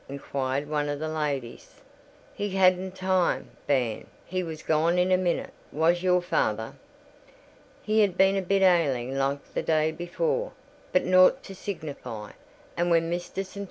inquired 0.09 0.67
one 0.67 0.89
of 0.89 0.99
the 0.99 1.07
ladies. 1.07 1.75
"He 2.33 2.49
hadn't 2.55 2.95
time, 2.95 3.51
bairn: 3.67 4.07
he 4.25 4.41
was 4.41 4.63
gone 4.63 4.97
in 4.97 5.11
a 5.11 5.15
minute, 5.17 5.53
was 5.71 6.01
your 6.01 6.23
father. 6.23 6.73
He 7.83 7.99
had 7.99 8.17
been 8.17 8.35
a 8.35 8.41
bit 8.41 8.63
ailing 8.63 9.15
like 9.15 9.53
the 9.53 9.61
day 9.61 9.91
before, 9.91 10.53
but 10.91 11.05
naught 11.05 11.43
to 11.43 11.53
signify; 11.53 12.31
and 12.75 12.89
when 12.89 13.11
Mr. 13.11 13.45
St. 13.45 13.59